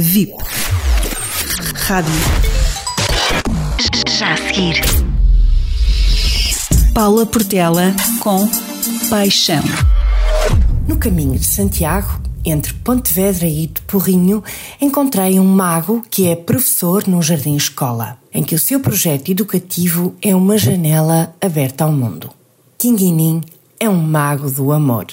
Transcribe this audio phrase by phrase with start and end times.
[0.00, 0.32] VIP.
[1.74, 2.12] Rádio.
[4.16, 4.80] Já a seguir.
[6.94, 8.48] Paula Portela com
[9.10, 9.64] Paixão.
[10.86, 14.44] No caminho de Santiago, entre Pontevedra e de Porrinho,
[14.80, 20.32] encontrei um mago que é professor num jardim-escola, em que o seu projeto educativo é
[20.32, 22.30] uma janela aberta ao mundo.
[22.78, 23.40] Kinguinim
[23.80, 25.06] é um mago do amor.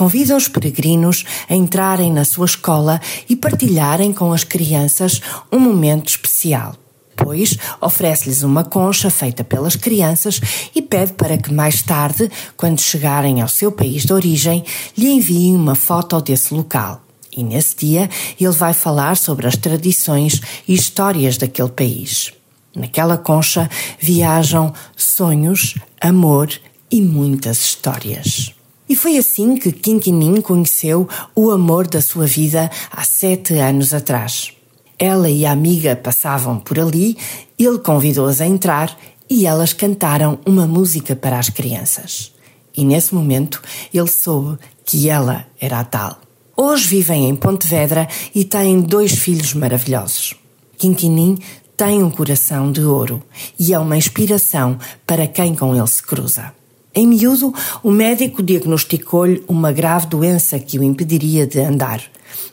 [0.00, 5.20] Convida os peregrinos a entrarem na sua escola e partilharem com as crianças
[5.52, 6.74] um momento especial.
[7.14, 10.40] Depois, oferece-lhes uma concha feita pelas crianças
[10.74, 14.64] e pede para que mais tarde, quando chegarem ao seu país de origem,
[14.96, 17.02] lhe enviem uma foto desse local.
[17.30, 18.08] E nesse dia,
[18.40, 22.32] ele vai falar sobre as tradições e histórias daquele país.
[22.74, 26.50] Naquela concha viajam sonhos, amor
[26.90, 28.58] e muitas histórias.
[28.90, 34.52] E foi assim que Quinquinim conheceu o amor da sua vida há sete anos atrás.
[34.98, 37.16] Ela e a amiga passavam por ali,
[37.56, 38.98] ele convidou-as a entrar
[39.30, 42.32] e elas cantaram uma música para as crianças.
[42.76, 43.62] E nesse momento
[43.94, 46.18] ele soube que ela era a tal.
[46.56, 50.34] Hoje vivem em Pontevedra e têm dois filhos maravilhosos.
[50.76, 51.38] Quinquinim
[51.76, 53.22] tem um coração de ouro
[53.56, 56.58] e é uma inspiração para quem com ele se cruza.
[56.92, 62.02] Em miúdo, o médico diagnosticou-lhe uma grave doença que o impediria de andar.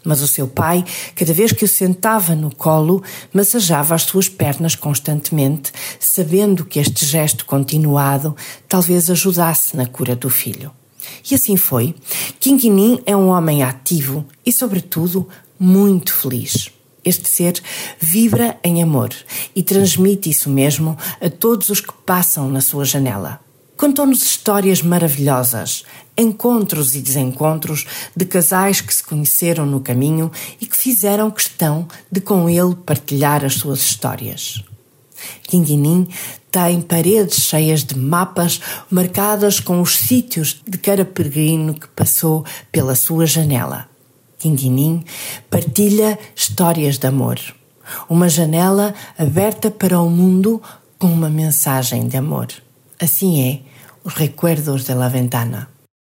[0.03, 0.85] Mas o seu pai,
[1.15, 3.01] cada vez que o sentava no colo,
[3.33, 8.35] massajava as suas pernas constantemente, sabendo que este gesto continuado
[8.69, 10.71] talvez ajudasse na cura do filho.
[11.29, 11.95] E assim foi.
[12.39, 15.27] Quinquinim é um homem ativo e, sobretudo,
[15.59, 16.69] muito feliz.
[17.03, 17.59] Este ser
[17.99, 19.09] vibra em amor
[19.55, 23.46] e transmite isso mesmo a todos os que passam na sua janela.
[23.77, 25.83] Contou-nos histórias maravilhosas,
[26.17, 32.19] encontros e desencontros de casais que se conheceram no caminho e que fizeram questão de
[32.19, 34.63] com ele partilhar as suas histórias.
[35.43, 36.07] Quinguinim
[36.51, 42.95] tem paredes cheias de mapas marcadas com os sítios de cada peregrino que passou pela
[42.95, 43.87] sua janela.
[44.39, 45.03] Quinguinim
[45.51, 47.39] partilha histórias de amor.
[48.09, 50.61] Uma janela aberta para o mundo
[50.97, 52.47] com uma mensagem de amor.
[52.99, 53.61] Assim é,
[54.15, 55.69] recuerdos de la ventana.